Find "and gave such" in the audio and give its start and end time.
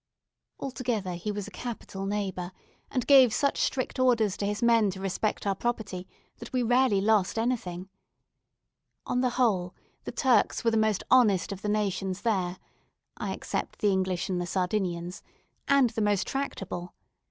2.89-3.59